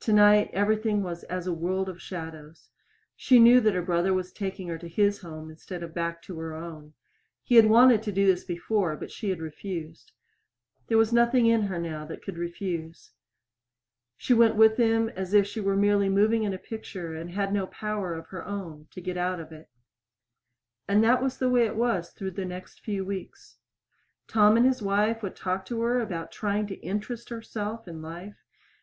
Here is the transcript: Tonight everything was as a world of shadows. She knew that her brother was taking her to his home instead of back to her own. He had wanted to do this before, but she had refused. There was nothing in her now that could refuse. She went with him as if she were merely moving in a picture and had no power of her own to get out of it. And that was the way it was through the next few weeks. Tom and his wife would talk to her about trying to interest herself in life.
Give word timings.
Tonight 0.00 0.48
everything 0.54 1.02
was 1.02 1.24
as 1.24 1.46
a 1.46 1.52
world 1.52 1.86
of 1.90 2.00
shadows. 2.00 2.70
She 3.14 3.38
knew 3.38 3.60
that 3.60 3.74
her 3.74 3.82
brother 3.82 4.14
was 4.14 4.32
taking 4.32 4.68
her 4.68 4.78
to 4.78 4.88
his 4.88 5.20
home 5.20 5.50
instead 5.50 5.82
of 5.82 5.92
back 5.92 6.22
to 6.22 6.38
her 6.38 6.54
own. 6.54 6.94
He 7.44 7.56
had 7.56 7.66
wanted 7.66 8.02
to 8.04 8.12
do 8.12 8.24
this 8.24 8.44
before, 8.44 8.96
but 8.96 9.10
she 9.10 9.28
had 9.28 9.40
refused. 9.42 10.12
There 10.86 10.96
was 10.96 11.12
nothing 11.12 11.44
in 11.44 11.60
her 11.64 11.78
now 11.78 12.06
that 12.06 12.22
could 12.22 12.38
refuse. 12.38 13.10
She 14.16 14.32
went 14.32 14.56
with 14.56 14.78
him 14.78 15.10
as 15.10 15.34
if 15.34 15.46
she 15.46 15.60
were 15.60 15.76
merely 15.76 16.08
moving 16.08 16.44
in 16.44 16.54
a 16.54 16.58
picture 16.58 17.14
and 17.14 17.30
had 17.32 17.52
no 17.52 17.66
power 17.66 18.14
of 18.14 18.28
her 18.28 18.46
own 18.46 18.88
to 18.92 19.02
get 19.02 19.18
out 19.18 19.38
of 19.38 19.52
it. 19.52 19.68
And 20.88 21.04
that 21.04 21.22
was 21.22 21.36
the 21.36 21.50
way 21.50 21.66
it 21.66 21.76
was 21.76 22.08
through 22.12 22.30
the 22.30 22.46
next 22.46 22.80
few 22.80 23.04
weeks. 23.04 23.58
Tom 24.28 24.56
and 24.56 24.64
his 24.64 24.80
wife 24.80 25.22
would 25.22 25.36
talk 25.36 25.66
to 25.66 25.82
her 25.82 26.00
about 26.00 26.32
trying 26.32 26.66
to 26.68 26.76
interest 26.80 27.28
herself 27.28 27.86
in 27.86 28.00
life. 28.00 28.38